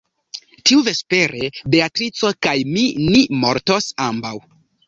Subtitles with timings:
[0.69, 4.37] Tiuvespere Beatrico kaj mi ni mortos ambaŭ.